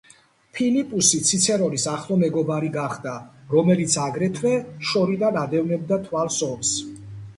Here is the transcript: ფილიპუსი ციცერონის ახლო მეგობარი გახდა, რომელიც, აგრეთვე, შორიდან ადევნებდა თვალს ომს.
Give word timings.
ფილიპუსი 0.59 1.17
ციცერონის 1.25 1.85
ახლო 1.91 2.17
მეგობარი 2.23 2.71
გახდა, 2.77 3.13
რომელიც, 3.53 3.99
აგრეთვე, 4.07 4.55
შორიდან 4.93 5.39
ადევნებდა 5.43 6.01
თვალს 6.09 6.41
ომს. 6.53 6.73